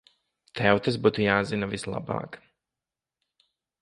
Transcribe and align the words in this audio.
Tev 0.59 0.79
tas 0.87 0.97
būtu 1.03 1.23
jāzina 1.25 1.69
vislabāk. 1.75 2.39